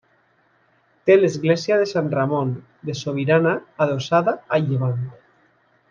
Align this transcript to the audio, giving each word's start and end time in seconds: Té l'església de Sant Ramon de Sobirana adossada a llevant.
Té 1.09 1.17
l'església 1.19 1.77
de 1.83 1.89
Sant 1.91 2.09
Ramon 2.15 2.55
de 2.91 2.97
Sobirana 3.03 3.55
adossada 3.87 4.35
a 4.57 4.61
llevant. 4.69 5.03